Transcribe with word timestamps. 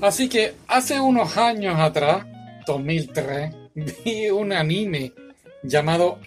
Así 0.00 0.28
que 0.28 0.54
hace 0.68 1.00
unos 1.00 1.36
años 1.36 1.78
atrás, 1.78 2.26
2003, 2.66 3.54
vi 4.04 4.28
un 4.28 4.52
anime 4.52 5.12
llamado 5.62 6.18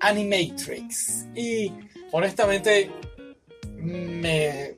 Animatrix. 0.00 1.26
Y 1.34 1.72
honestamente 2.12 2.90
me... 3.78 4.76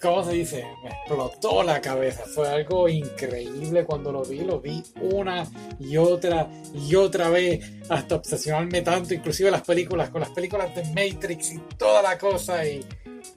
¿Cómo 0.00 0.22
se 0.22 0.32
dice? 0.32 0.64
Me 0.82 0.90
explotó 0.90 1.62
la 1.62 1.80
cabeza. 1.80 2.24
Fue 2.26 2.46
algo 2.48 2.88
increíble 2.88 3.84
cuando 3.84 4.12
lo 4.12 4.22
vi. 4.22 4.40
Lo 4.40 4.60
vi 4.60 4.82
una 5.00 5.46
y 5.80 5.96
otra 5.96 6.48
y 6.74 6.94
otra 6.94 7.30
vez 7.30 7.64
hasta 7.88 8.16
obsesionarme 8.16 8.82
tanto. 8.82 9.14
Inclusive 9.14 9.50
las 9.50 9.62
películas, 9.62 10.10
con 10.10 10.20
las 10.20 10.30
películas 10.30 10.74
de 10.74 10.84
Matrix 10.88 11.52
y 11.52 11.58
toda 11.78 12.02
la 12.02 12.18
cosa. 12.18 12.66
Y 12.66 12.84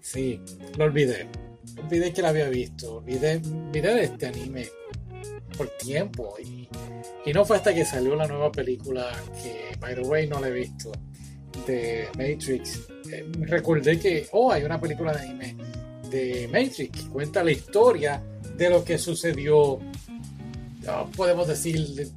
sí, 0.02 0.42
lo 0.78 0.86
olvidé. 0.86 1.28
Olvidé 1.78 2.14
que 2.14 2.22
la 2.22 2.30
había 2.30 2.50
visto. 2.50 2.96
Olvidé, 2.96 3.42
olvidé 3.46 3.94
de 3.94 4.04
este 4.04 4.28
anime 4.28 4.68
por 5.58 5.70
tiempo. 5.78 6.36
Y, 6.40 6.70
no 7.34 7.44
fue 7.44 7.58
hasta 7.58 7.74
que 7.74 7.84
salió 7.84 8.16
la 8.16 8.26
nueva 8.26 8.52
película 8.52 9.12
que, 9.44 9.78
by 9.80 9.96
the 9.96 10.02
way, 10.02 10.28
no 10.28 10.40
la 10.40 10.48
he 10.48 10.52
visto 10.52 10.92
de 11.66 12.08
Matrix, 12.18 12.88
eh, 13.12 13.26
recordé 13.42 14.00
que, 14.00 14.28
oh, 14.32 14.52
hay 14.52 14.64
una 14.64 14.80
película 14.80 15.12
de 15.14 15.20
anime 15.20 15.58
de 16.10 16.48
Matrix 16.48 16.90
que 16.90 17.10
cuenta 17.10 17.44
la 17.44 17.52
historia 17.52 18.24
de 18.56 18.70
lo 18.70 18.84
que 18.84 18.98
sucedió, 18.98 19.80
podemos 21.16 21.48
decir, 21.48 22.10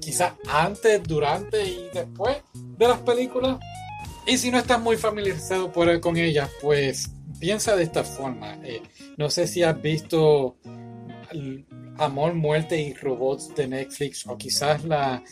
quizás 0.00 0.32
antes, 0.48 1.02
durante 1.04 1.64
y 1.64 1.88
después 1.92 2.38
de 2.76 2.88
las 2.88 2.98
películas. 3.00 3.58
Y 4.26 4.36
si 4.36 4.50
no 4.50 4.58
estás 4.58 4.80
muy 4.80 4.96
familiarizado 4.96 5.72
con 5.72 6.16
ellas, 6.16 6.50
pues 6.60 7.10
piensa 7.38 7.76
de 7.76 7.84
esta 7.84 8.04
forma. 8.04 8.58
Eh, 8.64 8.82
no 9.16 9.30
sé 9.30 9.46
si 9.46 9.62
has 9.62 9.80
visto 9.80 10.56
Amor, 11.98 12.34
Muerte 12.34 12.80
y 12.80 12.94
Robots 12.94 13.54
de 13.54 13.68
Netflix 13.68 14.26
o 14.26 14.36
quizás 14.36 14.84
la 14.84 15.22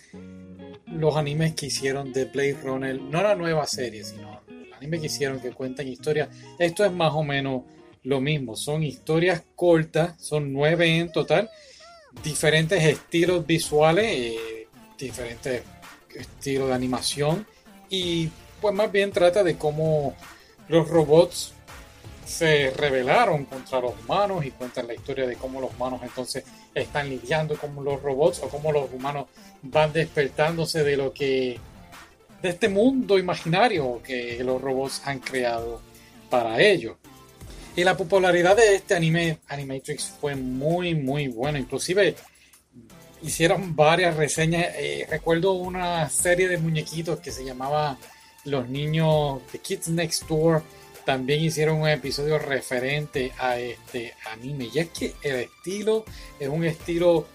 los 0.87 1.17
animes 1.17 1.55
que 1.55 1.67
hicieron 1.67 2.13
de 2.13 2.27
Blade 2.27 2.59
Runner, 2.63 3.01
no 3.01 3.23
la 3.23 3.35
nueva 3.35 3.67
serie, 3.67 4.05
sino 4.05 4.41
el 4.49 4.73
anime 4.73 5.01
que 5.01 5.07
hicieron 5.07 5.41
que 5.41 5.51
cuentan 5.51 5.89
historias. 5.89 6.29
Esto 6.59 6.85
es 6.85 6.93
más 6.93 7.13
o 7.15 7.23
menos 7.23 7.63
lo 8.03 8.21
mismo, 8.21 8.55
son 8.57 8.83
historias 8.83 9.43
cortas, 9.57 10.15
son 10.23 10.53
nueve 10.53 10.99
en 10.99 11.11
total, 11.11 11.51
diferentes 12.23 12.83
estilos 12.83 13.45
visuales, 13.47 14.07
eh, 14.07 14.69
diferentes 14.97 15.63
estilos 16.15 16.69
de 16.69 16.75
animación 16.75 17.47
y 17.91 18.31
pues 18.61 18.75
más 18.75 18.91
bien 18.91 19.11
trata 19.11 19.43
de 19.43 19.57
cómo 19.57 20.15
los 20.69 20.89
robots 20.89 21.53
se 22.27 22.71
rebelaron 22.71 23.45
contra 23.45 23.81
los 23.81 23.93
humanos 24.03 24.45
y 24.45 24.51
cuentan 24.51 24.89
la 24.89 24.95
historia 24.95 25.27
de 25.27 25.37
cómo 25.37 25.61
los 25.61 25.73
humanos 25.75 26.01
entonces 26.03 26.45
están 26.75 27.09
lidiando 27.09 27.57
con 27.57 27.83
los 27.85 28.03
robots 28.03 28.41
o 28.43 28.49
cómo 28.49 28.73
los 28.73 28.93
humanos 28.93 29.27
van 29.63 29.93
despertándose 29.93 30.83
de 30.83 30.97
lo 30.97 31.13
que 31.13 31.59
de 32.43 32.49
este 32.49 32.69
mundo 32.69 33.17
imaginario 33.19 34.03
que 34.03 34.43
los 34.43 34.61
robots 34.61 35.03
han 35.05 35.21
creado 35.21 35.81
para 36.29 36.61
ellos. 36.61 36.97
Y 37.77 37.85
la 37.85 37.97
popularidad 37.97 38.57
de 38.57 38.75
este 38.75 38.95
anime 38.95 39.39
Animatrix 39.47 40.17
fue 40.21 40.35
muy 40.35 40.95
muy 40.95 41.29
buena, 41.29 41.61
inclusive 41.61 42.17
hicieron 43.23 43.77
varias 43.77 44.17
reseñas. 44.17 44.67
Eh, 44.77 45.07
recuerdo 45.09 45.53
una 45.53 46.11
serie 46.11 46.49
de 46.49 46.59
muñequitos 46.59 47.21
que 47.21 47.31
se 47.31 47.45
llamaba 47.45 47.97
Los 48.45 48.69
niños 48.69 49.41
de 49.53 49.61
Kids 49.61 49.89
Next 49.89 50.27
Door 50.27 50.63
también 51.07 51.41
hicieron 51.41 51.81
un 51.81 51.89
episodio 51.89 52.37
referente 52.39 53.33
a 53.39 53.59
este 53.59 54.13
anime. 54.33 54.69
Y 54.75 54.81
es 54.81 54.91
que 54.91 55.15
el 55.23 55.37
estilo 55.37 56.05
es 56.39 56.49
un 56.49 56.65
estilo 56.65 57.29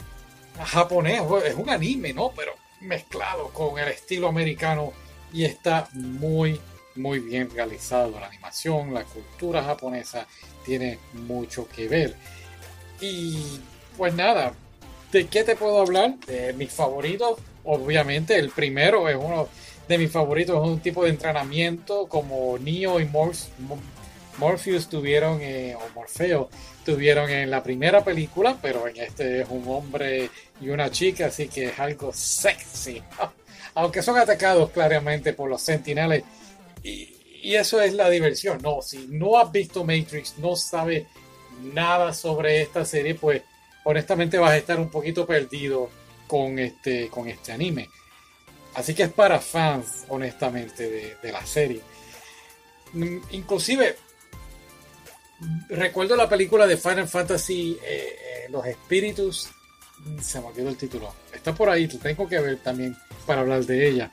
japonés, 0.61 1.21
es 1.45 1.55
un 1.55 1.69
anime, 1.69 2.13
¿no? 2.13 2.33
Pero 2.35 2.51
mezclado 2.81 3.47
con 3.49 3.79
el 3.79 3.87
estilo 3.87 4.27
americano 4.27 4.91
y 5.31 5.45
está 5.45 5.87
muy, 5.93 6.59
muy 6.95 7.19
bien 7.19 7.49
realizado. 7.49 8.19
La 8.19 8.27
animación, 8.27 8.93
la 8.93 9.05
cultura 9.05 9.63
japonesa 9.63 10.27
tiene 10.65 10.99
mucho 11.13 11.65
que 11.69 11.87
ver. 11.87 12.15
Y 12.99 13.57
pues 13.97 14.13
nada, 14.13 14.53
¿de 15.13 15.27
qué 15.27 15.45
te 15.45 15.55
puedo 15.55 15.79
hablar? 15.79 16.17
De 16.27 16.51
mis 16.53 16.73
favoritos. 16.73 17.39
Obviamente 17.63 18.35
el 18.35 18.49
primero 18.49 19.07
es 19.07 19.15
uno 19.15 19.47
de 19.91 19.97
mis 19.97 20.11
favoritos. 20.11 20.55
Es 20.55 20.69
un 20.69 20.79
tipo 20.79 21.03
de 21.03 21.11
entrenamiento 21.11 22.07
como 22.07 22.57
Neo 22.57 22.99
y 22.99 23.05
Morpheus 24.37 24.87
tuvieron, 24.89 25.39
eh, 25.41 25.75
o 25.75 25.93
Morfeo, 25.93 26.49
tuvieron 26.85 27.29
en 27.29 27.51
la 27.51 27.61
primera 27.61 28.03
película, 28.03 28.57
pero 28.61 28.87
en 28.87 28.97
este 28.97 29.41
es 29.41 29.47
un 29.49 29.63
hombre 29.67 30.29
y 30.59 30.69
una 30.69 30.89
chica, 30.89 31.27
así 31.27 31.47
que 31.47 31.65
es 31.65 31.79
algo 31.79 32.11
sexy. 32.13 33.03
Aunque 33.75 34.01
son 34.01 34.17
atacados 34.17 34.71
claramente 34.71 35.33
por 35.33 35.49
los 35.49 35.61
sentineles. 35.61 36.23
Y, 36.83 37.15
y 37.43 37.55
eso 37.55 37.81
es 37.81 37.93
la 37.93 38.09
diversión. 38.09 38.59
No, 38.61 38.81
si 38.81 39.07
no 39.09 39.37
has 39.37 39.51
visto 39.51 39.83
Matrix, 39.83 40.37
no 40.37 40.55
sabes 40.55 41.05
nada 41.73 42.13
sobre 42.13 42.61
esta 42.61 42.85
serie, 42.85 43.15
pues 43.15 43.41
honestamente 43.83 44.37
vas 44.37 44.51
a 44.51 44.57
estar 44.57 44.79
un 44.79 44.89
poquito 44.89 45.25
perdido 45.25 45.89
con 46.27 46.59
este, 46.59 47.09
con 47.09 47.27
este 47.27 47.51
anime. 47.51 47.89
Así 48.75 48.93
que 48.93 49.03
es 49.03 49.13
para 49.13 49.39
fans, 49.39 50.05
honestamente, 50.09 51.17
de, 51.21 51.31
la 51.31 51.45
serie. 51.45 51.81
Mm, 52.93 53.17
inclusive, 53.31 53.95
recuerdo 55.69 56.15
la 56.15 56.29
película 56.29 56.65
de 56.67 56.77
Final 56.77 57.07
Fantasy, 57.07 57.77
eh, 57.83 58.17
eh, 58.45 58.47
Los 58.49 58.65
Espíritus, 58.65 59.49
mm, 59.99 60.19
se 60.19 60.39
me 60.39 60.47
olvidó 60.47 60.69
el 60.69 60.77
título. 60.77 61.13
Está 61.33 61.53
por 61.53 61.69
ahí, 61.69 61.87
tengo 61.87 62.27
que 62.27 62.39
ver 62.39 62.57
también 62.57 62.95
para 63.25 63.41
hablar 63.41 63.65
de 63.65 63.87
ella. 63.87 64.11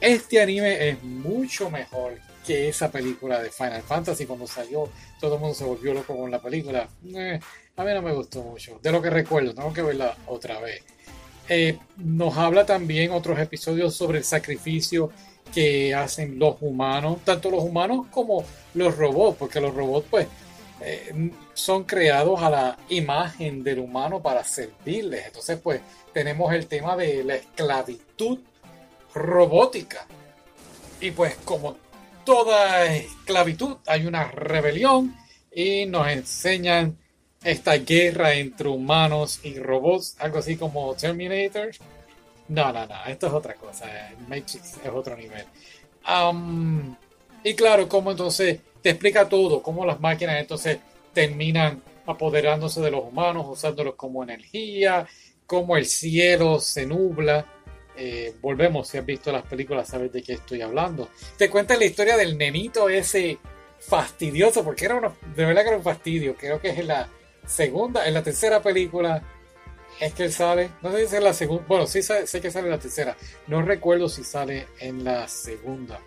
Este 0.00 0.40
anime 0.40 0.88
es 0.88 1.02
mucho 1.02 1.70
mejor 1.70 2.18
que 2.46 2.68
esa 2.68 2.90
película 2.90 3.40
de 3.40 3.50
Final 3.50 3.82
Fantasy. 3.82 4.26
Cuando 4.26 4.46
salió, 4.46 4.88
todo 5.20 5.34
el 5.34 5.40
mundo 5.40 5.54
se 5.54 5.64
volvió 5.64 5.92
loco 5.92 6.16
con 6.16 6.30
la 6.30 6.40
película. 6.40 6.88
Eh, 7.14 7.38
a 7.76 7.84
mí 7.84 7.94
no 7.94 8.02
me 8.02 8.12
gustó 8.12 8.42
mucho. 8.42 8.78
De 8.82 8.90
lo 8.90 9.02
que 9.02 9.10
recuerdo, 9.10 9.54
tengo 9.54 9.72
que 9.72 9.82
verla 9.82 10.16
otra 10.26 10.58
vez. 10.60 10.82
Eh, 11.52 11.80
nos 11.96 12.36
habla 12.36 12.64
también 12.64 13.10
otros 13.10 13.36
episodios 13.40 13.96
sobre 13.96 14.18
el 14.18 14.24
sacrificio 14.24 15.10
que 15.52 15.92
hacen 15.92 16.38
los 16.38 16.54
humanos, 16.60 17.18
tanto 17.24 17.50
los 17.50 17.64
humanos 17.64 18.06
como 18.12 18.44
los 18.74 18.96
robots, 18.96 19.36
porque 19.36 19.60
los 19.60 19.74
robots 19.74 20.06
pues 20.08 20.28
eh, 20.80 21.32
son 21.52 21.82
creados 21.82 22.40
a 22.40 22.50
la 22.50 22.78
imagen 22.88 23.64
del 23.64 23.80
humano 23.80 24.22
para 24.22 24.44
servirles. 24.44 25.26
Entonces 25.26 25.58
pues 25.60 25.80
tenemos 26.14 26.54
el 26.54 26.68
tema 26.68 26.96
de 26.96 27.24
la 27.24 27.34
esclavitud 27.34 28.38
robótica. 29.12 30.06
Y 31.00 31.10
pues 31.10 31.34
como 31.44 31.78
toda 32.24 32.86
esclavitud 32.94 33.78
hay 33.86 34.06
una 34.06 34.30
rebelión 34.30 35.16
y 35.52 35.84
nos 35.86 36.06
enseñan 36.06 36.96
esta 37.42 37.76
guerra 37.78 38.34
entre 38.34 38.68
humanos 38.68 39.40
y 39.42 39.58
robots, 39.58 40.16
algo 40.18 40.38
así 40.38 40.56
como 40.56 40.94
Terminator. 40.94 41.70
No, 42.48 42.72
no, 42.72 42.86
no, 42.86 43.04
esto 43.06 43.28
es 43.28 43.32
otra 43.32 43.54
cosa. 43.54 43.86
Matrix 44.28 44.76
es 44.84 44.90
otro 44.92 45.16
nivel. 45.16 45.44
y 47.44 47.54
claro, 47.54 47.88
como 47.88 48.10
entonces 48.10 48.60
te 48.82 48.90
explica 48.90 49.28
todo, 49.28 49.62
cómo 49.62 49.86
las 49.86 50.00
máquinas 50.00 50.40
entonces 50.40 50.78
terminan 51.12 51.82
apoderándose 52.06 52.80
de 52.80 52.90
los 52.90 53.04
humanos, 53.04 53.46
usándolos 53.48 53.94
como 53.94 54.22
energía, 54.22 55.06
cómo 55.46 55.76
el 55.76 55.86
cielo 55.86 56.60
se 56.60 56.86
nubla. 56.86 57.46
Eh, 57.96 58.34
volvemos, 58.40 58.88
si 58.88 58.98
has 58.98 59.04
visto 59.04 59.30
las 59.30 59.42
películas, 59.42 59.88
sabes 59.88 60.12
de 60.12 60.22
qué 60.22 60.34
estoy 60.34 60.62
hablando. 60.62 61.08
Te 61.36 61.50
cuenta 61.50 61.76
la 61.76 61.84
historia 61.84 62.16
del 62.16 62.36
nenito 62.36 62.88
ese 62.88 63.38
fastidioso, 63.78 64.64
porque 64.64 64.86
era 64.86 64.96
uno, 64.96 65.16
de 65.34 65.44
verdad 65.44 65.62
que 65.62 65.68
era 65.68 65.76
un 65.76 65.82
fastidio. 65.82 66.34
Creo 66.36 66.60
que 66.60 66.70
es 66.70 66.84
la, 66.84 67.08
segunda, 67.50 68.06
en 68.06 68.14
la 68.14 68.22
tercera 68.22 68.62
película 68.62 69.22
es 69.98 70.14
que 70.14 70.24
él 70.24 70.32
sale, 70.32 70.70
no 70.82 70.92
sé 70.92 71.08
si 71.08 71.16
es 71.16 71.22
la 71.22 71.34
segunda, 71.34 71.64
bueno, 71.66 71.86
sí 71.86 72.00
sé 72.02 72.40
que 72.40 72.50
sale 72.50 72.66
en 72.66 72.70
la 72.70 72.78
tercera, 72.78 73.16
no 73.48 73.60
recuerdo 73.60 74.08
si 74.08 74.24
sale 74.24 74.68
en 74.78 75.04
la 75.04 75.28
segunda. 75.28 76.00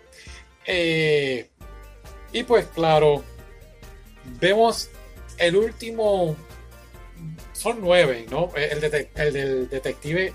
Eh, 0.66 1.48
y 2.32 2.42
pues 2.44 2.66
claro, 2.74 3.22
vemos 4.40 4.88
el 5.38 5.56
último, 5.56 6.34
son 7.52 7.80
nueve, 7.80 8.26
¿no? 8.30 8.50
El, 8.56 8.80
del 8.80 9.68
detective 9.68 10.32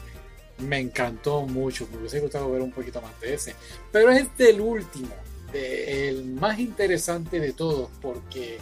me 0.59 0.79
encantó 0.79 1.41
mucho, 1.41 1.87
me 1.91 1.97
hubiese 1.97 2.19
gustado 2.19 2.51
ver 2.51 2.61
un 2.61 2.71
poquito 2.71 3.01
más 3.01 3.19
de 3.19 3.33
ese, 3.33 3.55
pero 3.91 4.11
es 4.11 4.27
el 4.37 4.61
último, 4.61 5.13
el 5.53 6.25
más 6.25 6.59
interesante 6.59 7.39
de 7.39 7.51
todos, 7.51 7.89
porque 8.01 8.59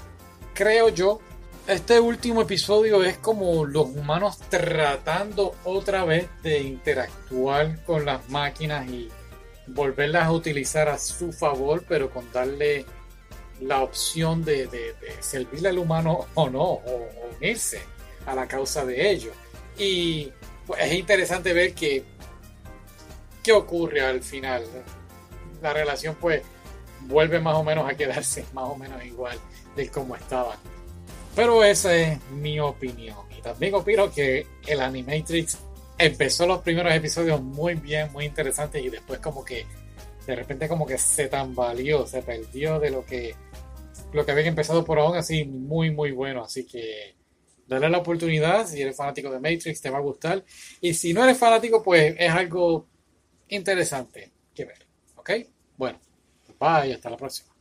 creo 0.54 0.90
yo 0.90 1.20
este 1.68 2.00
último 2.00 2.42
episodio 2.44 3.04
es 3.04 3.18
como 3.18 3.66
los 3.66 3.88
humanos 3.88 4.40
tratando 4.50 5.56
otra 5.66 6.06
vez 6.06 6.30
de 6.42 6.60
interactuar 6.62 7.84
con 7.84 8.06
las 8.06 8.30
máquinas 8.30 8.88
y 8.88 9.10
volverlas 9.68 10.24
a 10.25 10.31
utilizar 10.31 10.88
a 10.88 10.98
su 10.98 11.34
favor, 11.34 11.84
pero 11.88 12.10
con 12.10 12.31
darle 12.31 12.86
la 13.60 13.84
opción 13.84 14.46
de, 14.46 14.96
servirle 15.19 15.69
al 15.69 15.78
humano 15.78 16.28
o 16.36 16.50
no, 16.50 16.64
o, 16.64 17.10
unirse 17.38 17.81
a 18.25 18.34
la 18.34 18.48
causa 18.48 18.86
de 18.86 19.12
ellos. 19.12 19.34
Y 19.78 20.31
pues, 20.66 20.81
es 20.81 20.94
interesante 20.94 21.52
ver 21.52 21.74
qué 21.74 22.04
ocurre 23.52 24.02
al 24.02 24.24
final. 24.24 24.64
La 25.62 25.74
relación 25.74 26.16
pues 26.16 26.44
vuelve 27.02 27.40
más 27.42 27.56
o 27.56 27.64
menos 27.64 27.90
a 27.90 27.96
quedarse 27.96 28.46
más 28.54 28.66
o 28.69 28.75
menos 28.78 29.04
igual 29.04 29.38
de 29.75 29.90
como 29.90 30.16
estaba. 30.16 30.58
Pero 31.38 31.63
esa 31.63 31.95
es 31.95 32.19
mi 32.31 32.60
opinión. 32.60 33.16
Y 33.38 33.44
también 33.44 33.75
opino 33.75 34.12
que 34.12 34.48
el 34.66 34.81
Animatrix 34.81 35.60
empezó 35.95 36.48
los 36.48 36.63
primeros 36.63 36.92
episodios 36.92 37.39
muy 37.39 37.75
bien, 37.75 38.12
muy 38.12 38.25
interesantes 38.25 38.84
y 38.84 38.89
después 38.89 39.19
como 39.19 39.45
que 39.45 39.68
de 40.25 40.36
repente 40.36 40.68
como 40.68 40.88
que 40.88 40.98
se 40.98 41.28
tambaleó, 41.28 42.07
se 42.07 42.24
perdió 42.24 42.80
de 42.80 42.89
lo 42.89 43.06
que 43.06 43.36
lo 44.13 44.25
que 44.25 44.31
había 44.31 44.48
empezado 44.48 44.84
por 44.84 44.98
aún 44.98 45.16
así 45.16 45.45
muy 45.45 45.92
muy 45.92 46.12
bueno, 46.12 46.44
así 46.44 46.66
que 46.66 47.16
dale 47.68 47.88
la 47.88 48.00
oportunidad, 48.00 48.66
si 48.66 48.81
eres 48.81 48.95
fanático 48.95 49.30
de 49.30 49.40
Matrix 49.40 49.80
te 49.80 49.92
va 49.92 50.00
a 50.00 50.01
gustar 50.01 50.44
y 50.81 50.95
si 50.95 51.13
no 51.13 51.24
eres 51.24 51.38
fanático 51.38 51.83
pues 51.83 52.16
es 52.18 52.31
algo 52.31 52.88
interesante 53.48 54.31
que 54.56 54.66
ver, 54.66 54.88
¿ok? 55.16 55.31
Bueno, 55.78 56.00
bye, 56.60 56.94
hasta 56.94 57.12
la 57.12 57.18
próxima. 57.18 57.56